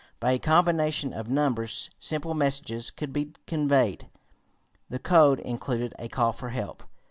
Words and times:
By 0.19 0.31
a 0.31 0.39
combination 0.39 1.13
of 1.13 1.29
numbers, 1.29 1.91
simple 1.99 2.33
messages 2.33 2.89
could 2.89 3.13
be 3.13 3.33
conveyed. 3.45 4.09
The 4.89 4.97
code 4.97 5.39
included 5.39 5.93
a 5.99 6.07
call 6.07 6.33
for 6.33 6.49
help. 6.49 6.81